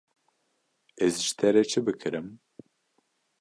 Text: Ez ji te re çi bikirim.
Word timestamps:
Ez 1.07 1.13
ji 1.23 1.31
te 1.37 1.47
re 1.53 1.63
çi 1.71 1.79
bikirim. 1.85 2.27